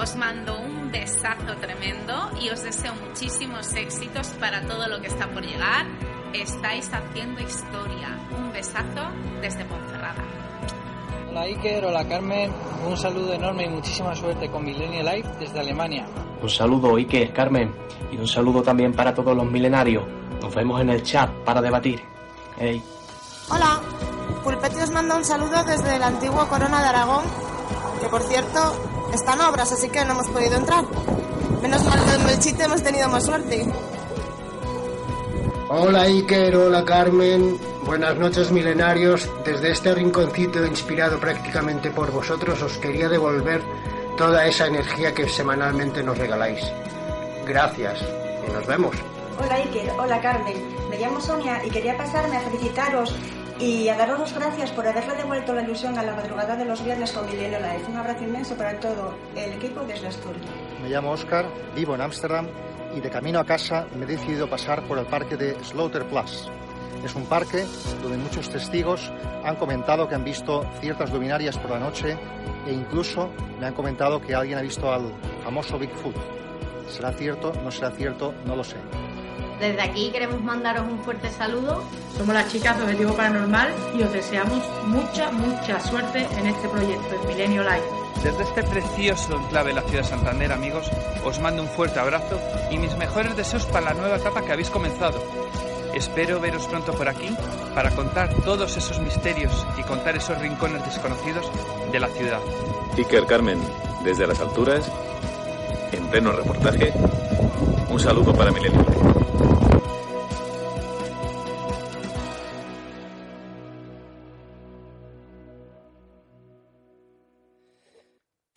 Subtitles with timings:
[0.00, 5.28] Os mando un besazo tremendo y os deseo muchísimos éxitos para todo lo que está
[5.28, 5.84] por llegar.
[6.32, 8.18] Estáis haciendo historia.
[8.34, 9.10] Un besazo
[9.42, 10.24] desde Ponferrada.
[11.28, 12.50] Hola Iker, hola Carmen,
[12.88, 16.06] un saludo enorme y muchísima suerte con Millennial Life desde Alemania.
[16.40, 17.70] Un saludo, Iker, Carmen,
[18.10, 20.04] y un saludo también para todos los milenarios.
[20.40, 22.02] Nos vemos en el chat para debatir.
[22.56, 22.82] Hey.
[23.50, 23.78] Hola,
[24.42, 27.24] Pulpetti os manda un saludo desde el antiguo Corona de Aragón,
[28.00, 30.84] que por cierto está en obras, así que no hemos podido entrar.
[31.62, 33.66] Menos mal que en Melchite hemos tenido más suerte.
[35.68, 39.28] Hola Iker, hola Carmen, buenas noches milenarios.
[39.44, 43.62] Desde este rinconcito inspirado prácticamente por vosotros os quería devolver
[44.16, 46.60] toda esa energía que semanalmente nos regaláis.
[47.46, 48.00] Gracias
[48.48, 48.96] y nos vemos.
[49.38, 50.56] Hola Iker, hola Carmen.
[50.90, 53.14] Me llamo Sonia y quería pasarme a felicitaros
[53.60, 57.12] y a daros gracias por haberle devuelto la ilusión a la madrugada de los viernes
[57.12, 57.90] con Milenio Life.
[57.90, 60.46] Un abrazo inmenso para todo el equipo desde Asturias.
[60.82, 62.48] Me llamo Oscar, vivo en Ámsterdam
[62.94, 66.48] y de camino a casa me he decidido pasar por el parque de Slaughterplatz.
[67.04, 67.64] Es un parque
[68.02, 69.12] donde muchos testigos
[69.44, 72.16] han comentado que han visto ciertas luminarias por la noche
[72.66, 75.12] e incluso me han comentado que alguien ha visto al
[75.44, 76.16] famoso Bigfoot.
[76.88, 77.52] ¿Será cierto?
[77.62, 78.34] ¿No será cierto?
[78.46, 78.76] No lo sé.
[79.60, 81.84] Desde aquí queremos mandaros un fuerte saludo.
[82.16, 87.14] Somos las chicas de Objetivo Paranormal y os deseamos mucha, mucha suerte en este proyecto,
[87.14, 87.84] en Milenio Live.
[88.24, 90.90] Desde este precioso enclave de la ciudad de Santander, amigos,
[91.26, 92.40] os mando un fuerte abrazo
[92.70, 95.22] y mis mejores deseos para la nueva etapa que habéis comenzado.
[95.94, 97.28] Espero veros pronto por aquí
[97.74, 101.50] para contar todos esos misterios y contar esos rincones desconocidos
[101.92, 102.40] de la ciudad.
[102.96, 103.60] Iker Carmen,
[104.04, 104.90] desde las alturas,
[105.92, 106.94] en pleno reportaje,
[107.90, 109.09] un saludo para Milenio.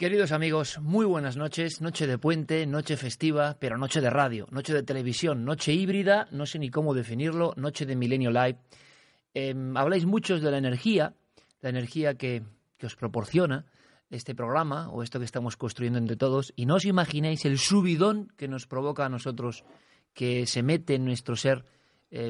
[0.03, 1.79] Queridos amigos, muy buenas noches.
[1.79, 6.45] Noche de puente, noche festiva, pero noche de radio, noche de televisión, noche híbrida, no
[6.45, 8.57] sé ni cómo definirlo, noche de Milenio Live.
[9.33, 11.13] Eh, habláis muchos de la energía,
[11.61, 12.43] la energía que,
[12.77, 13.65] que os proporciona
[14.09, 18.27] este programa o esto que estamos construyendo entre todos, y no os imagináis el subidón
[18.35, 19.63] que nos provoca a nosotros,
[20.13, 21.63] que se mete en nuestro ser,
[22.11, 22.29] eh,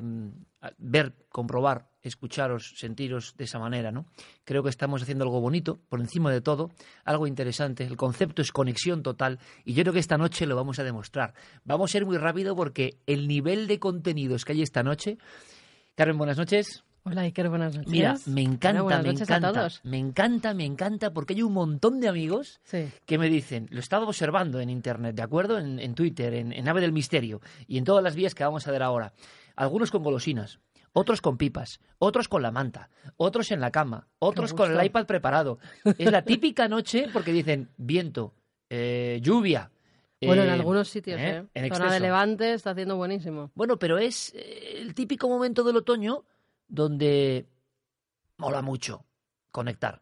[0.78, 4.06] ver, comprobar, escucharos, sentiros de esa manera, ¿no?
[4.46, 6.70] Creo que estamos haciendo algo bonito, por encima de todo,
[7.06, 7.84] algo interesante.
[7.86, 11.34] El concepto es conexión total y yo creo que esta noche lo vamos a demostrar.
[11.64, 15.18] Vamos a ser muy rápido porque el nivel de contenidos que hay esta noche.
[15.96, 16.84] Carmen, buenas noches.
[17.06, 17.92] Hola Iker, buenas noches.
[17.92, 22.62] Mira, me encanta, me encanta, me encanta, me encanta, porque hay un montón de amigos
[22.64, 22.88] Sí.
[23.06, 25.58] que me dicen, lo he estado observando en internet, ¿de acuerdo?
[25.60, 28.68] En, en Twitter, en, en Ave del Misterio y en todas las vías que vamos
[28.68, 29.12] a ver ahora.
[29.58, 30.60] Algunos con golosinas,
[30.94, 35.06] otros con pipas, otros con la manta, otros en la cama, otros con el iPad
[35.06, 35.60] preparado.
[35.98, 38.34] Es la típica noche porque dicen viento,
[38.70, 39.72] eh, lluvia.
[40.22, 41.38] Bueno, en eh, algunos sitios, ¿eh?
[41.38, 41.48] ¿eh?
[41.54, 42.00] En Zona de.
[42.00, 43.52] Levante está haciendo buenísimo.
[43.56, 46.24] Bueno, pero es el típico momento del otoño
[46.68, 47.50] donde
[48.38, 49.06] mola mucho
[49.52, 50.02] conectar.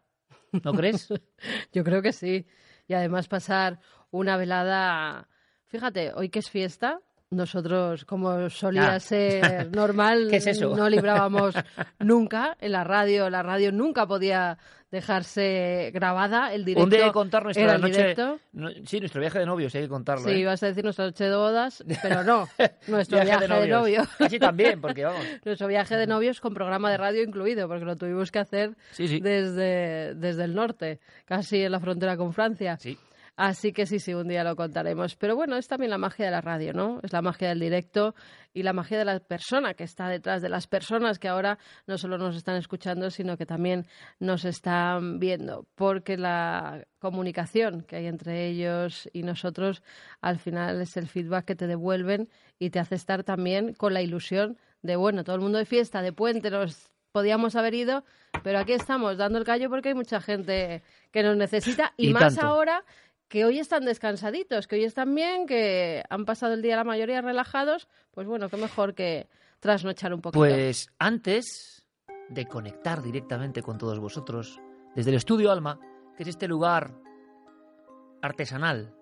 [0.62, 1.08] ¿No crees?
[1.72, 2.46] Yo creo que sí.
[2.86, 3.80] Y además pasar
[4.10, 5.28] una velada...
[5.66, 7.00] Fíjate, hoy que es fiesta,
[7.32, 9.00] nosotros, como solía Ah.
[9.00, 10.30] ser normal,
[10.76, 11.54] no librábamos
[11.98, 13.28] nunca en la radio.
[13.30, 14.58] La radio nunca podía
[14.90, 16.52] dejarse grabada.
[16.52, 18.14] El directo Un día hay que contar nuestra noche.
[18.52, 20.24] no- sí, nuestro viaje de novios, hay que contarlo.
[20.24, 20.38] Sí, ¿eh?
[20.40, 22.46] ibas a decir nuestra noche de bodas, pero no,
[22.88, 24.02] nuestro viaje, de, novio.
[24.18, 25.24] Casi también, porque vamos.
[25.44, 29.08] Nuestro viaje de novios con programa de radio incluido, porque lo tuvimos que hacer Sí,
[29.08, 29.20] sí.
[29.20, 32.76] desde, desde el norte, casi en la frontera con Francia.
[32.78, 32.98] Sí.
[33.36, 35.16] Así que sí, sí, un día lo contaremos.
[35.16, 37.00] Pero bueno, es también la magia de la radio, ¿no?
[37.02, 38.14] Es la magia del directo
[38.52, 41.96] y la magia de la persona que está detrás, de las personas que ahora no
[41.96, 43.86] solo nos están escuchando, sino que también
[44.20, 45.66] nos están viendo.
[45.74, 49.82] Porque la comunicación que hay entre ellos y nosotros,
[50.20, 52.28] al final es el feedback que te devuelven
[52.58, 56.02] y te hace estar también con la ilusión de, bueno, todo el mundo de fiesta,
[56.02, 58.04] de puente, nos podíamos haber ido,
[58.42, 62.38] pero aquí estamos dando el callo porque hay mucha gente que nos necesita y, más
[62.38, 62.84] ahora
[63.32, 67.22] que hoy están descansaditos, que hoy están bien, que han pasado el día la mayoría
[67.22, 69.26] relajados, pues bueno, qué mejor que
[69.58, 70.38] trasnochar un poquito.
[70.38, 71.86] Pues antes
[72.28, 74.60] de conectar directamente con todos vosotros,
[74.94, 75.80] desde el estudio Alma,
[76.14, 76.92] que es este lugar
[78.20, 78.94] artesanal,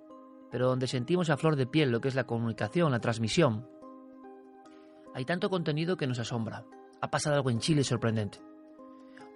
[0.52, 3.68] pero donde sentimos a flor de piel lo que es la comunicación, la transmisión,
[5.12, 6.64] hay tanto contenido que nos asombra.
[7.00, 8.38] Ha pasado algo en Chile sorprendente.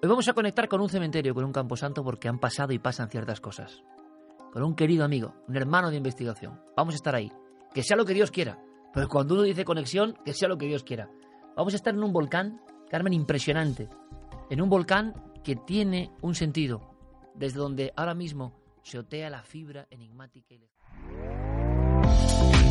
[0.00, 3.10] Hoy vamos a conectar con un cementerio, con un camposanto, porque han pasado y pasan
[3.10, 3.82] ciertas cosas.
[4.54, 6.60] Con un querido amigo, un hermano de investigación.
[6.76, 7.32] Vamos a estar ahí.
[7.74, 8.62] Que sea lo que Dios quiera.
[8.92, 11.10] Pero cuando uno dice conexión, que sea lo que Dios quiera.
[11.56, 13.88] Vamos a estar en un volcán, Carmen, impresionante.
[14.50, 15.12] En un volcán
[15.42, 16.94] que tiene un sentido.
[17.34, 18.54] Desde donde ahora mismo
[18.84, 20.70] se otea la fibra enigmática y...